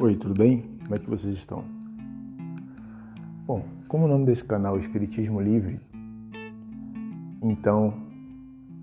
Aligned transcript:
Oi, 0.00 0.14
tudo 0.14 0.32
bem? 0.32 0.62
Como 0.84 0.94
é 0.94 0.98
que 1.00 1.10
vocês 1.10 1.34
estão? 1.34 1.64
Bom, 3.44 3.64
como 3.88 4.04
o 4.04 4.08
nome 4.08 4.26
desse 4.26 4.44
canal 4.44 4.76
é 4.76 4.78
Espiritismo 4.78 5.40
Livre, 5.40 5.80
então 7.42 7.94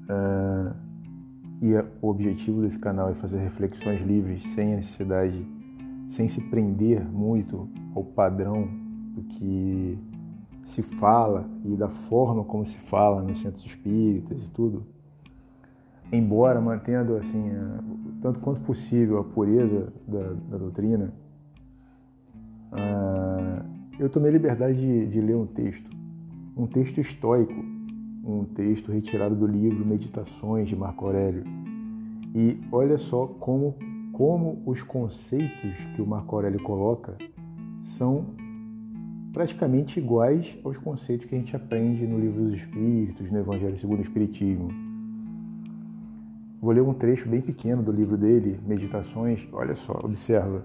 uh, 0.10 0.76
e 1.62 1.74
o 2.02 2.10
objetivo 2.10 2.62
desse 2.62 2.78
canal 2.78 3.12
é 3.12 3.14
fazer 3.14 3.40
reflexões 3.40 4.02
livres 4.02 4.44
sem 4.48 4.74
a 4.74 4.76
necessidade, 4.76 5.48
sem 6.10 6.28
se 6.28 6.42
prender 6.42 7.02
muito 7.10 7.70
ao 7.96 8.04
padrão 8.04 8.68
do 9.14 9.24
que 9.24 9.98
se 10.66 10.82
fala 10.82 11.50
e 11.64 11.78
da 11.78 11.88
forma 11.88 12.44
como 12.44 12.66
se 12.66 12.78
fala 12.78 13.22
nos 13.22 13.40
centros 13.40 13.66
espíritas 13.66 14.46
e 14.46 14.52
tudo, 14.52 14.86
embora 16.12 16.62
mantendo 16.62 17.16
assim 17.18 17.52
tanto 18.22 18.40
quanto 18.40 18.62
possível 18.62 19.20
a 19.20 19.24
pureza 19.24 19.94
da, 20.08 20.34
da 20.50 20.58
doutrina, 20.58 21.14
uh, 22.72 23.64
eu 24.00 24.10
tomei 24.10 24.30
a 24.30 24.34
liberdade 24.34 24.76
de, 24.76 25.06
de 25.08 25.22
ler 25.22 25.36
um 25.36 25.46
texto, 25.46 25.90
um 26.58 26.66
texto 26.66 27.00
estoico, 27.00 27.54
um 28.24 28.44
texto 28.46 28.92
retirado 28.92 29.36
do 29.36 29.46
livro 29.46 29.86
Meditações 29.86 30.68
de 30.68 30.76
Marco 30.76 31.06
Aurélio. 31.06 31.44
E 32.34 32.60
olha 32.72 32.98
só 32.98 33.28
como, 33.28 33.76
como 34.12 34.64
os 34.66 34.82
conceitos 34.82 35.76
que 35.96 36.02
o 36.02 36.08
Marco 36.08 36.36
Aurélio 36.36 36.62
coloca 36.64 37.16
são 37.84 38.26
praticamente 39.32 40.00
iguais 40.00 40.58
aos 40.64 40.78
conceitos 40.80 41.30
que 41.30 41.36
a 41.36 41.38
gente 41.38 41.56
aprende 41.56 42.08
no 42.08 42.20
Livro 42.20 42.44
dos 42.46 42.56
Espíritos, 42.56 43.30
no 43.30 43.38
Evangelho 43.38 43.78
segundo 43.78 44.00
o 44.00 44.02
Espiritismo. 44.02 44.85
Vou 46.62 46.72
ler 46.72 46.82
um 46.82 46.94
trecho 46.94 47.28
bem 47.28 47.42
pequeno 47.42 47.84
do 47.84 47.92
livro 47.92 48.18
dele, 48.18 48.60
Meditações. 48.66 49.48
Olha 49.52 49.76
só, 49.76 50.00
observa. 50.04 50.64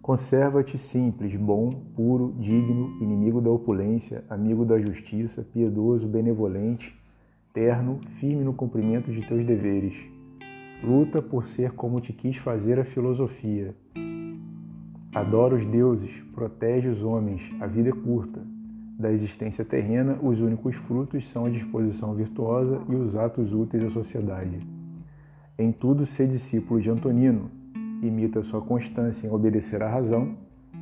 Conserva-te 0.00 0.76
simples, 0.76 1.36
bom, 1.36 1.70
puro, 1.94 2.34
digno, 2.38 2.96
inimigo 3.00 3.40
da 3.40 3.50
opulência, 3.50 4.24
amigo 4.28 4.64
da 4.64 4.76
justiça, 4.80 5.46
piedoso, 5.52 6.08
benevolente, 6.08 6.92
terno, 7.52 8.00
firme 8.18 8.42
no 8.42 8.52
cumprimento 8.52 9.12
de 9.12 9.24
teus 9.26 9.46
deveres. 9.46 9.94
Luta 10.82 11.22
por 11.22 11.46
ser 11.46 11.72
como 11.72 12.00
te 12.00 12.12
quis 12.12 12.36
fazer 12.36 12.80
a 12.80 12.84
filosofia. 12.84 13.76
Adora 15.14 15.54
os 15.54 15.64
deuses, 15.66 16.10
protege 16.34 16.88
os 16.88 17.04
homens, 17.04 17.42
a 17.60 17.66
vida 17.68 17.90
é 17.90 17.92
curta. 17.92 18.40
Da 19.02 19.10
existência 19.10 19.64
terrena, 19.64 20.16
os 20.22 20.40
únicos 20.40 20.76
frutos 20.76 21.28
são 21.28 21.46
a 21.46 21.50
disposição 21.50 22.14
virtuosa 22.14 22.80
e 22.88 22.94
os 22.94 23.16
atos 23.16 23.52
úteis 23.52 23.82
à 23.82 23.90
sociedade. 23.90 24.64
Em 25.58 25.72
tudo, 25.72 26.06
ser 26.06 26.28
discípulo 26.28 26.80
de 26.80 26.88
Antonino, 26.88 27.50
imita 28.00 28.44
sua 28.44 28.60
constância 28.62 29.26
em 29.26 29.30
obedecer 29.32 29.82
à 29.82 29.88
razão, 29.88 30.36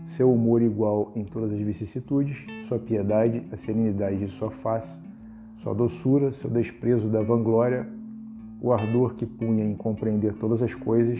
seu 0.04 0.30
humor 0.30 0.60
igual 0.60 1.12
em 1.16 1.24
todas 1.24 1.50
as 1.50 1.60
vicissitudes, 1.60 2.44
sua 2.68 2.78
piedade, 2.78 3.42
a 3.50 3.56
serenidade 3.56 4.18
de 4.18 4.28
sua 4.28 4.50
face, 4.50 5.00
sua 5.62 5.74
doçura, 5.74 6.30
seu 6.30 6.50
desprezo 6.50 7.08
da 7.08 7.22
vanglória, 7.22 7.88
o 8.60 8.70
ardor 8.70 9.14
que 9.14 9.24
punha 9.24 9.64
em 9.64 9.74
compreender 9.74 10.34
todas 10.34 10.60
as 10.62 10.74
coisas, 10.74 11.18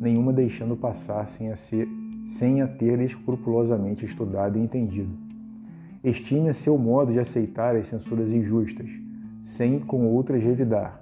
nenhuma 0.00 0.32
deixando 0.32 0.76
passar 0.76 1.28
sem 1.28 1.52
a, 1.52 1.56
ser, 1.56 1.86
sem 2.26 2.62
a 2.62 2.66
ter 2.66 2.98
escrupulosamente 2.98 4.04
estudado 4.04 4.58
e 4.58 4.60
entendido. 4.60 5.30
Estime 6.04 6.48
a 6.48 6.54
seu 6.54 6.76
modo 6.76 7.12
de 7.12 7.20
aceitar 7.20 7.76
as 7.76 7.86
censuras 7.86 8.28
injustas, 8.28 8.90
sem 9.44 9.78
com 9.78 10.04
outras 10.04 10.42
revidar, 10.42 11.00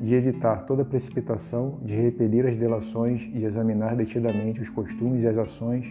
de 0.00 0.12
evitar 0.12 0.66
toda 0.66 0.84
precipitação, 0.84 1.78
de 1.84 1.94
repelir 1.94 2.44
as 2.44 2.56
delações, 2.56 3.20
de 3.20 3.44
examinar 3.44 3.94
detidamente 3.94 4.60
os 4.60 4.68
costumes 4.68 5.22
e 5.22 5.28
as 5.28 5.38
ações, 5.38 5.86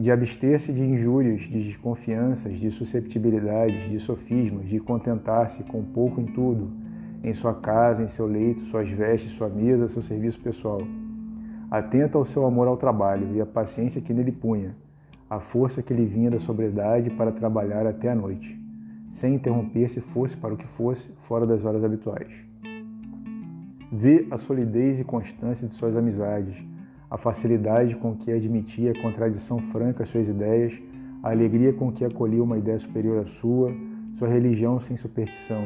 de 0.00 0.10
abster-se 0.10 0.72
de 0.72 0.80
injúrias, 0.80 1.42
de 1.42 1.62
desconfianças, 1.62 2.58
de 2.58 2.70
susceptibilidades, 2.70 3.90
de 3.90 4.00
sofismas, 4.00 4.66
de 4.66 4.80
contentar-se 4.80 5.62
com 5.64 5.84
pouco 5.84 6.22
em 6.22 6.26
tudo, 6.26 6.70
em 7.22 7.34
sua 7.34 7.52
casa, 7.52 8.02
em 8.02 8.08
seu 8.08 8.26
leito, 8.26 8.62
suas 8.62 8.88
vestes, 8.88 9.32
sua 9.32 9.50
mesa, 9.50 9.86
seu 9.88 10.02
serviço 10.02 10.40
pessoal. 10.40 10.80
Atenta 11.70 12.16
ao 12.16 12.24
seu 12.24 12.46
amor 12.46 12.68
ao 12.68 12.78
trabalho 12.78 13.36
e 13.36 13.40
à 13.42 13.44
paciência 13.44 14.00
que 14.00 14.14
nele 14.14 14.32
punha, 14.32 14.74
a 15.28 15.40
força 15.40 15.82
que 15.82 15.94
lhe 15.94 16.04
vinha 16.04 16.30
da 16.30 16.38
sobriedade 16.38 17.10
para 17.10 17.32
trabalhar 17.32 17.86
até 17.86 18.10
a 18.10 18.14
noite, 18.14 18.58
sem 19.10 19.34
interromper 19.34 19.88
se 19.88 20.00
fosse 20.00 20.36
para 20.36 20.54
o 20.54 20.56
que 20.56 20.66
fosse, 20.66 21.10
fora 21.28 21.46
das 21.46 21.64
horas 21.64 21.82
habituais. 21.84 22.32
Vê 23.90 24.26
a 24.30 24.36
solidez 24.36 24.98
e 24.98 25.04
constância 25.04 25.68
de 25.68 25.74
suas 25.74 25.96
amizades, 25.96 26.56
a 27.10 27.16
facilidade 27.16 27.94
com 27.94 28.14
que 28.16 28.32
admitia 28.32 28.90
a 28.90 29.02
contradição 29.02 29.58
franca 29.58 30.02
às 30.02 30.08
suas 30.08 30.28
ideias, 30.28 30.74
a 31.22 31.30
alegria 31.30 31.72
com 31.72 31.92
que 31.92 32.04
acolhia 32.04 32.42
uma 32.42 32.58
ideia 32.58 32.78
superior 32.78 33.24
à 33.24 33.26
sua, 33.26 33.72
sua 34.18 34.28
religião 34.28 34.80
sem 34.80 34.96
superstição. 34.96 35.64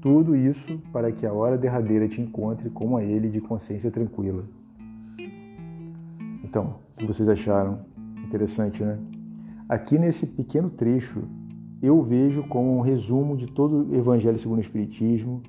Tudo 0.00 0.36
isso 0.36 0.78
para 0.92 1.10
que 1.10 1.24
a 1.24 1.32
hora 1.32 1.56
derradeira 1.56 2.08
te 2.08 2.20
encontre 2.20 2.68
como 2.70 2.96
a 2.96 3.04
ele 3.04 3.28
de 3.28 3.40
consciência 3.40 3.90
tranquila. 3.90 4.44
Então, 6.42 6.76
o 6.94 6.98
que 6.98 7.06
vocês 7.06 7.28
acharam? 7.28 7.93
Interessante, 8.34 8.82
né? 8.82 8.98
Aqui 9.68 9.96
nesse 9.96 10.26
pequeno 10.26 10.68
trecho, 10.68 11.22
eu 11.80 12.02
vejo 12.02 12.42
como 12.48 12.76
um 12.76 12.80
resumo 12.80 13.36
de 13.36 13.46
todo 13.46 13.88
o 13.88 13.94
Evangelho 13.94 14.36
segundo 14.36 14.58
o 14.58 14.60
Espiritismo, 14.60 15.40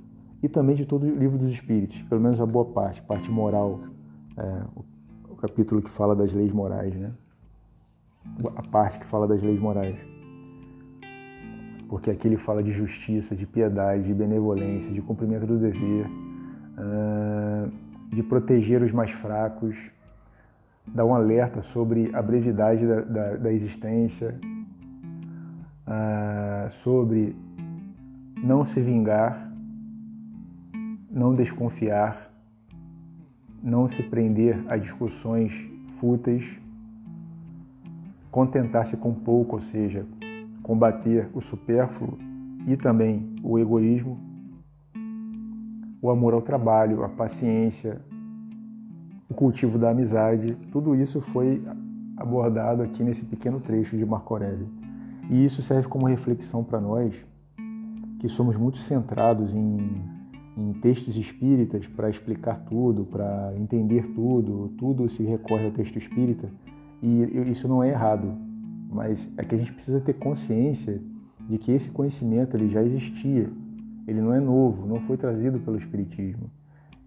e 0.43 0.47
também 0.47 0.75
de 0.75 0.85
todo 0.85 1.03
o 1.03 1.09
livro 1.09 1.35
dos 1.35 1.49
Espíritos, 1.49 2.03
pelo 2.03 2.21
menos 2.21 2.39
a 2.39 2.45
boa 2.45 2.65
parte, 2.65 3.01
parte 3.01 3.31
moral, 3.31 3.79
é, 4.37 4.61
o, 5.27 5.35
capítulo 5.35 5.81
que 5.81 5.89
fala 5.89 6.15
das 6.15 6.31
leis 6.31 6.51
morais, 6.51 6.95
né? 6.95 7.11
A 8.55 8.61
parte 8.61 8.99
que 8.99 9.07
fala 9.07 9.27
das 9.27 9.41
leis 9.41 9.59
morais. 9.59 9.97
Porque 11.89 12.11
aqui 12.11 12.27
ele 12.27 12.37
fala 12.37 12.61
de 12.61 12.71
justiça, 12.71 13.35
de 13.35 13.47
piedade, 13.47 14.03
de 14.03 14.13
benevolência, 14.13 14.91
de 14.91 15.01
cumprimento 15.01 15.47
do 15.47 15.57
dever, 15.57 16.05
uh, 16.07 17.71
de 18.13 18.21
proteger 18.21 18.83
os 18.83 18.91
mais 18.91 19.09
fracos, 19.09 19.75
dá 20.87 21.05
um 21.05 21.13
alerta 21.13 21.61
sobre 21.61 22.09
a 22.15 22.21
brevidade 22.21 22.85
da, 22.85 23.01
da, 23.01 23.35
da 23.35 23.51
existência, 23.51 24.39
uh, 25.87 26.71
sobre 26.83 27.35
não 28.43 28.65
se 28.65 28.81
vingar, 28.81 29.51
não 31.09 31.33
desconfiar, 31.33 32.31
não 33.63 33.87
se 33.87 34.03
prender 34.03 34.63
a 34.67 34.77
discussões 34.77 35.53
fúteis, 35.99 36.45
contentar-se 38.29 38.97
com 38.97 39.13
pouco, 39.13 39.55
ou 39.55 39.61
seja, 39.61 40.05
combater 40.61 41.29
o 41.33 41.41
supérfluo 41.41 42.17
e 42.67 42.75
também 42.75 43.35
o 43.43 43.57
egoísmo, 43.57 44.19
o 46.01 46.09
amor 46.09 46.33
ao 46.33 46.41
trabalho, 46.41 47.03
a 47.03 47.09
paciência, 47.09 48.01
o 49.29 49.33
cultivo 49.33 49.77
da 49.77 49.89
amizade, 49.89 50.57
tudo 50.71 50.95
isso 50.95 51.21
foi 51.21 51.63
abordado 52.17 52.81
aqui 52.81 53.03
nesse 53.03 53.25
pequeno 53.25 53.59
trecho 53.59 53.97
de 53.97 54.05
Marco 54.05 54.33
Aurélio. 54.33 54.67
E 55.29 55.43
isso 55.43 55.61
serve 55.61 55.87
como 55.87 56.05
reflexão 56.05 56.63
para 56.63 56.79
nós 56.79 57.13
que 58.19 58.29
somos 58.29 58.55
muito 58.55 58.77
centrados 58.77 59.53
em 59.53 60.15
em 60.57 60.71
textos 60.73 61.17
espíritas 61.17 61.85
para 61.85 62.09
explicar 62.09 62.63
tudo, 62.69 63.03
para 63.03 63.53
entender 63.57 64.07
tudo, 64.13 64.69
tudo 64.77 65.09
se 65.09 65.23
recorre 65.23 65.65
ao 65.65 65.71
texto 65.71 65.97
espírita 65.97 66.49
e 67.01 67.21
isso 67.51 67.67
não 67.67 67.83
é 67.83 67.89
errado, 67.89 68.33
mas 68.89 69.29
é 69.37 69.43
que 69.43 69.53
a 69.53 69.57
gente 69.57 69.73
precisa 69.73 69.99
ter 69.99 70.13
consciência 70.13 71.01
de 71.47 71.57
que 71.57 71.71
esse 71.71 71.91
conhecimento 71.91 72.55
ele 72.55 72.69
já 72.69 72.81
existia, 72.81 73.49
ele 74.07 74.21
não 74.21 74.33
é 74.33 74.39
novo, 74.39 74.87
não 74.87 75.01
foi 75.01 75.17
trazido 75.17 75.59
pelo 75.59 75.77
espiritismo. 75.77 76.49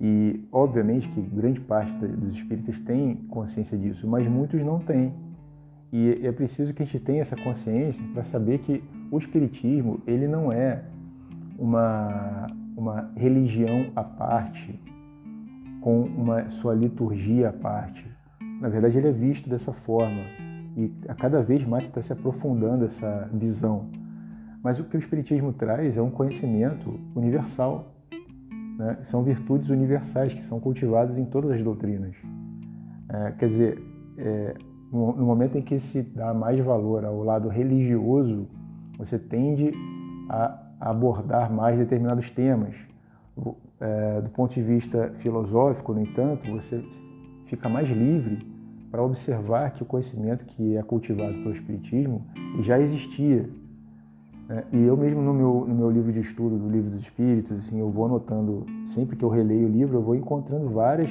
E 0.00 0.46
obviamente 0.52 1.08
que 1.08 1.20
grande 1.20 1.60
parte 1.60 1.92
dos 1.94 2.36
espíritas 2.36 2.78
tem 2.80 3.16
consciência 3.28 3.76
disso, 3.76 4.06
mas 4.06 4.26
muitos 4.28 4.62
não 4.62 4.78
têm. 4.78 5.12
E 5.92 6.20
é 6.24 6.30
preciso 6.30 6.72
que 6.72 6.82
a 6.82 6.86
gente 6.86 7.00
tenha 7.00 7.22
essa 7.22 7.36
consciência 7.36 8.04
para 8.12 8.22
saber 8.22 8.58
que 8.58 8.84
o 9.10 9.18
espiritismo 9.18 10.00
ele 10.06 10.28
não 10.28 10.52
é 10.52 10.84
uma 11.58 12.46
uma 12.78 13.10
religião 13.16 13.90
à 13.96 14.04
parte, 14.04 14.80
com 15.80 16.02
uma 16.02 16.48
sua 16.48 16.74
liturgia 16.74 17.48
à 17.48 17.52
parte. 17.52 18.06
Na 18.60 18.68
verdade, 18.68 18.98
ele 18.98 19.08
é 19.08 19.12
visto 19.12 19.50
dessa 19.50 19.72
forma 19.72 20.22
e 20.76 20.92
a 21.08 21.14
cada 21.14 21.42
vez 21.42 21.64
mais 21.64 21.84
está 21.86 22.00
se 22.00 22.12
aprofundando 22.12 22.84
essa 22.84 23.28
visão. 23.32 23.90
Mas 24.62 24.78
o 24.78 24.84
que 24.84 24.96
o 24.96 24.98
Espiritismo 24.98 25.52
traz 25.52 25.96
é 25.96 26.02
um 26.02 26.10
conhecimento 26.10 27.00
universal. 27.16 27.94
Né? 28.78 28.98
São 29.02 29.24
virtudes 29.24 29.70
universais 29.70 30.32
que 30.32 30.42
são 30.42 30.60
cultivadas 30.60 31.18
em 31.18 31.24
todas 31.24 31.50
as 31.50 31.62
doutrinas. 31.62 32.14
É, 33.08 33.32
quer 33.32 33.48
dizer, 33.48 33.82
é, 34.16 34.54
no, 34.92 35.16
momento 35.16 35.58
em 35.58 35.62
que 35.62 35.80
se 35.80 36.00
dá 36.02 36.32
mais 36.32 36.58
valor 36.60 37.04
ao 37.04 37.22
lado 37.24 37.48
religioso, 37.48 38.46
você 38.96 39.18
tende 39.18 39.72
a 40.30 40.62
abordar 40.80 41.52
mais 41.52 41.76
determinados 41.76 42.30
temas. 42.30 42.76
É, 43.80 44.20
do 44.20 44.30
ponto 44.30 44.54
de 44.54 44.62
vista 44.62 45.12
filosófico, 45.18 45.92
no 45.92 46.00
entanto, 46.00 46.50
você 46.50 46.84
fica 47.46 47.68
mais 47.68 47.88
livre 47.88 48.38
para 48.90 49.02
observar 49.02 49.72
que 49.72 49.82
o 49.82 49.86
conhecimento 49.86 50.44
que 50.44 50.76
é 50.76 50.82
cultivado 50.82 51.34
pelo 51.34 51.52
Espiritismo 51.52 52.24
já 52.60 52.78
existia. 52.80 53.48
Né? 54.48 54.64
E 54.72 54.78
eu 54.78 54.96
mesmo 54.96 55.20
no 55.20 55.34
meu, 55.34 55.66
no 55.68 55.74
meu 55.74 55.90
livro 55.90 56.10
de 56.10 56.20
estudo, 56.20 56.56
do 56.56 56.70
Livro 56.70 56.90
dos 56.90 57.02
Espíritos, 57.02 57.58
assim, 57.58 57.78
eu 57.78 57.90
vou 57.90 58.06
anotando, 58.06 58.64
sempre 58.84 59.14
que 59.14 59.24
eu 59.24 59.28
releio 59.28 59.68
o 59.68 59.70
livro, 59.70 59.98
eu 59.98 60.02
vou 60.02 60.14
encontrando 60.14 60.70
várias, 60.70 61.10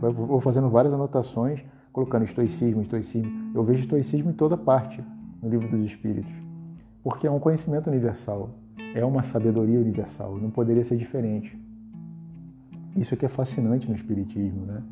vou 0.00 0.40
fazendo 0.40 0.68
várias 0.68 0.92
anotações, 0.92 1.64
colocando 1.92 2.24
estoicismo, 2.24 2.82
estoicismo. 2.82 3.52
Eu 3.54 3.62
vejo 3.62 3.80
estoicismo 3.80 4.30
em 4.30 4.34
toda 4.34 4.56
parte 4.56 5.02
no 5.40 5.48
Livro 5.48 5.68
dos 5.68 5.80
Espíritos, 5.86 6.32
porque 7.02 7.26
é 7.26 7.30
um 7.30 7.38
conhecimento 7.38 7.88
universal, 7.88 8.50
é 8.94 9.04
uma 9.04 9.22
sabedoria 9.22 9.78
universal, 9.78 10.36
não 10.36 10.50
poderia 10.50 10.82
ser 10.82 10.96
diferente. 10.96 11.56
Isso 12.96 13.16
que 13.16 13.24
é 13.24 13.28
fascinante 13.28 13.88
no 13.88 13.94
Espiritismo, 13.94 14.66
né? 14.66 14.82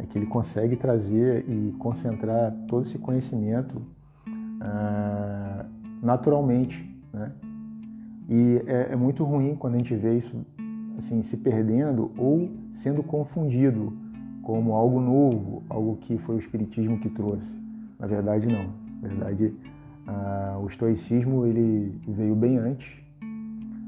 É 0.00 0.06
que 0.06 0.16
ele 0.16 0.26
consegue 0.26 0.76
trazer 0.76 1.44
e 1.48 1.72
concentrar 1.78 2.52
todo 2.68 2.84
esse 2.84 2.98
conhecimento 2.98 3.82
ah, 4.60 5.64
naturalmente, 6.00 6.97
né? 7.18 7.32
E 8.28 8.62
é, 8.66 8.88
é, 8.92 8.96
muito 8.96 9.24
ruim 9.24 9.54
quando 9.54 9.74
a 9.74 9.78
gente 9.78 9.94
vê 9.94 10.16
isso 10.16 10.36
assim 10.96 11.22
se 11.22 11.36
perdendo 11.36 12.10
ou 12.16 12.50
sendo 12.74 13.02
confundido 13.02 13.92
como 14.42 14.72
algo 14.74 15.00
novo, 15.00 15.62
algo 15.68 15.96
que 16.00 16.18
foi 16.18 16.36
o 16.36 16.38
Espiritismo 16.38 16.98
que 16.98 17.08
trouxe. 17.08 17.56
Na 17.98 18.06
verdade, 18.06 18.46
não. 18.46 18.70
Na 19.02 19.08
verdade, 19.08 19.54
ah, 20.06 20.58
o 20.62 20.66
estoicismo 20.66 21.46
ele 21.46 21.94
veio 22.06 22.34
bem 22.34 22.56
antes 22.56 22.98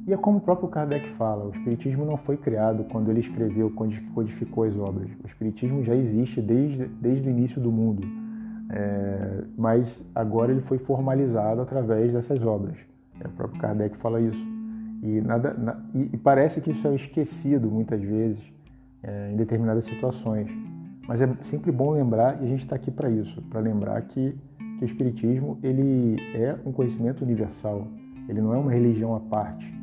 e 0.06 0.12
é 0.12 0.16
como 0.16 0.38
o 0.38 0.40
próprio 0.40 0.68
Kardec 0.68 1.08
fala, 1.10 1.44
o 1.44 1.50
Espiritismo 1.50 2.04
não 2.04 2.16
foi 2.16 2.36
criado 2.36 2.84
quando 2.90 3.10
ele 3.10 3.20
escreveu, 3.20 3.70
quando 3.70 3.94
codificou 4.12 4.64
as 4.64 4.76
obras. 4.76 5.08
O 5.22 5.26
Espiritismo 5.26 5.84
já 5.84 5.94
existe 5.94 6.40
desde, 6.40 6.86
desde 6.86 7.28
o 7.28 7.30
início 7.30 7.60
do 7.60 7.70
mundo, 7.70 8.02
é, 8.70 9.44
mas 9.56 10.04
agora 10.14 10.50
ele 10.50 10.62
foi 10.62 10.78
formalizado 10.78 11.60
através 11.60 12.12
dessas 12.12 12.44
obras. 12.44 12.76
É, 13.20 13.26
o 13.26 13.30
próprio 13.30 13.60
Kardec 13.60 13.96
fala 13.98 14.20
isso. 14.20 14.44
E, 15.02 15.20
nada, 15.20 15.54
na, 15.54 15.80
e, 15.94 16.10
e 16.12 16.16
parece 16.16 16.60
que 16.60 16.70
isso 16.70 16.86
é 16.86 16.94
esquecido 16.94 17.70
muitas 17.70 18.02
vezes 18.02 18.42
é, 19.02 19.32
em 19.32 19.36
determinadas 19.36 19.84
situações. 19.84 20.50
Mas 21.06 21.20
é 21.20 21.28
sempre 21.42 21.72
bom 21.72 21.90
lembrar, 21.90 22.40
e 22.40 22.44
a 22.44 22.48
gente 22.48 22.60
está 22.60 22.76
aqui 22.76 22.90
para 22.90 23.10
isso, 23.10 23.42
para 23.42 23.60
lembrar 23.60 24.00
que, 24.02 24.36
que 24.78 24.84
o 24.84 24.86
Espiritismo 24.86 25.58
ele 25.62 26.16
é 26.34 26.56
um 26.64 26.72
conhecimento 26.72 27.24
universal, 27.24 27.88
ele 28.28 28.40
não 28.40 28.54
é 28.54 28.58
uma 28.58 28.70
religião 28.70 29.14
à 29.16 29.20
parte 29.20 29.80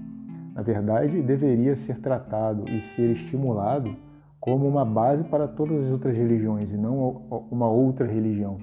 na 0.57 0.63
verdade, 0.63 1.21
deveria 1.21 1.75
ser 1.75 1.99
tratado 1.99 2.67
e 2.67 2.81
ser 2.81 3.11
estimulado 3.11 3.95
como 4.39 4.67
uma 4.67 4.83
base 4.83 5.23
para 5.23 5.47
todas 5.47 5.85
as 5.85 5.91
outras 5.91 6.17
religiões 6.17 6.71
e 6.71 6.75
não 6.75 7.21
uma 7.51 7.69
outra 7.69 8.07
religião. 8.07 8.57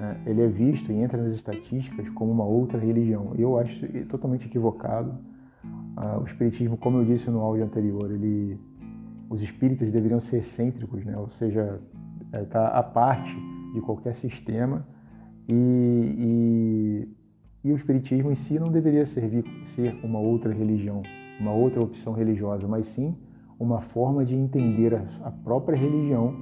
Né? 0.00 0.20
Ele 0.26 0.42
é 0.42 0.46
visto 0.48 0.90
e 0.90 0.94
entra 0.96 1.22
nas 1.22 1.32
estatísticas 1.32 2.08
como 2.10 2.32
uma 2.32 2.44
outra 2.44 2.78
religião. 2.78 3.34
Eu 3.36 3.58
acho 3.58 3.86
totalmente 4.08 4.46
equivocado. 4.46 5.14
Ah, 5.96 6.18
o 6.18 6.24
espiritismo, 6.24 6.76
como 6.76 6.98
eu 6.98 7.04
disse 7.04 7.30
no 7.30 7.40
áudio 7.40 7.64
anterior, 7.64 8.10
ele, 8.10 8.58
os 9.28 9.42
espíritas 9.42 9.90
deveriam 9.90 10.18
ser 10.18 10.38
excêntricos, 10.38 11.04
né? 11.04 11.16
ou 11.16 11.28
seja, 11.28 11.80
está 12.32 12.72
é, 12.74 12.78
à 12.78 12.82
parte 12.82 13.36
de 13.74 13.80
qualquer 13.82 14.14
sistema 14.14 14.86
e, 15.46 17.06
e, 17.62 17.68
e 17.68 17.72
o 17.72 17.76
espiritismo 17.76 18.30
em 18.30 18.34
si 18.34 18.58
não 18.58 18.70
deveria 18.70 19.04
servir 19.04 19.44
ser 19.64 19.94
uma 20.02 20.18
outra 20.18 20.52
religião 20.52 21.02
uma 21.40 21.52
outra 21.52 21.82
opção 21.82 22.12
religiosa, 22.12 22.68
mas 22.68 22.86
sim 22.86 23.16
uma 23.58 23.80
forma 23.80 24.24
de 24.24 24.34
entender 24.34 24.94
a, 25.22 25.30
própria 25.30 25.76
religião 25.76 26.34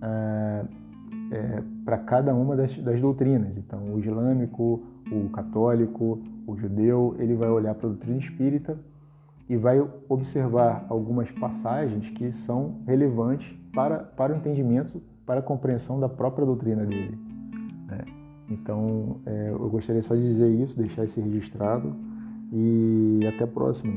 é, 0.00 0.64
é, 1.30 1.62
para 1.84 1.98
cada 1.98 2.34
uma 2.34 2.56
das, 2.56 2.76
das, 2.78 3.00
doutrinas. 3.00 3.56
Então, 3.56 3.94
o 3.94 3.98
islâmico, 3.98 4.82
o 5.10 5.28
católico, 5.30 6.20
o 6.46 6.56
judeu, 6.56 7.14
ele 7.18 7.34
vai 7.34 7.48
olhar 7.48 7.74
para 7.74 7.86
a 7.86 7.90
doutrina 7.90 8.18
espírita 8.18 8.78
e 9.48 9.56
vai 9.56 9.80
observar 10.08 10.86
algumas 10.88 11.30
passagens 11.30 12.10
que 12.10 12.32
são 12.32 12.76
relevantes 12.86 13.54
para, 13.72 13.98
para 13.98 14.32
o 14.32 14.36
entendimento, 14.36 15.00
para 15.24 15.40
a 15.40 15.42
compreensão 15.42 15.98
da 15.98 16.08
própria 16.08 16.44
doutrina 16.44 16.84
dele. 16.84 17.18
Né? 17.86 18.04
Então, 18.50 19.16
é, 19.26 19.50
eu 19.50 19.68
gostaria 19.68 20.02
só 20.02 20.14
de 20.14 20.22
dizer 20.22 20.50
isso, 20.50 20.76
deixar 20.76 21.04
isso 21.04 21.20
registrado 21.20 21.94
e 22.52 23.20
até 23.26 23.44
a 23.44 23.46
próxima. 23.46 23.94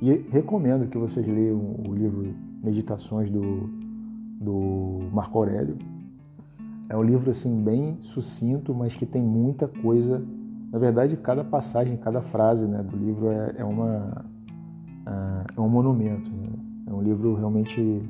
E 0.00 0.12
recomendo 0.30 0.88
que 0.88 0.98
vocês 0.98 1.26
leiam 1.26 1.58
o 1.58 1.94
livro 1.94 2.34
Meditações 2.62 3.30
do, 3.30 3.70
do 4.40 5.08
Marco 5.12 5.38
Aurélio. 5.38 5.76
É 6.88 6.96
um 6.96 7.02
livro 7.02 7.30
assim 7.30 7.62
bem 7.62 7.96
sucinto, 8.00 8.74
mas 8.74 8.94
que 8.94 9.04
tem 9.04 9.22
muita 9.22 9.66
coisa. 9.66 10.22
Na 10.70 10.78
verdade, 10.78 11.16
cada 11.16 11.42
passagem, 11.42 11.96
cada 11.96 12.20
frase 12.20 12.64
né, 12.66 12.82
do 12.82 12.96
livro 12.96 13.28
é, 13.28 13.54
é 13.58 13.64
uma, 13.64 14.24
é 15.56 15.60
um 15.60 15.68
monumento. 15.68 16.30
Né? 16.30 16.48
É 16.86 16.92
um 16.92 17.02
livro 17.02 17.34
realmente 17.34 18.02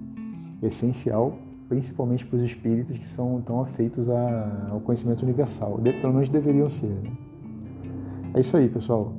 essencial, 0.63 1.39
principalmente 1.69 2.27
para 2.27 2.37
os 2.37 2.43
espíritas 2.43 2.99
que 2.99 3.07
são 3.07 3.41
tão 3.41 3.61
afeitos 3.61 4.09
a, 4.11 4.69
ao 4.71 4.81
conhecimento 4.81 5.23
universal. 5.23 5.79
De, 5.81 5.93
pelo 5.95 6.13
menos 6.13 6.29
deveriam 6.29 6.69
ser. 6.69 6.89
Né? 6.89 7.11
É 8.35 8.41
isso 8.41 8.57
aí, 8.57 8.69
pessoal. 8.69 9.15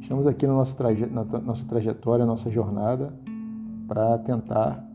Estamos 0.00 0.26
aqui 0.26 0.46
na 0.46 0.54
nossa, 0.54 0.76
traje 0.76 1.06
na 1.06 1.24
nossa 1.24 1.64
trajetória, 1.64 2.26
nossa 2.26 2.50
jornada, 2.50 3.12
para 3.86 4.18
tentar 4.18 4.85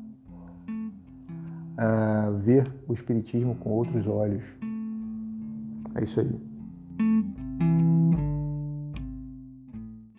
uh, 1.78 2.38
ver 2.40 2.72
o 2.88 2.94
Espiritismo 2.94 3.56
com 3.56 3.70
outros 3.72 4.08
olhos. 4.08 4.44
É 5.96 6.04
isso 6.04 6.20
aí. 6.20 6.51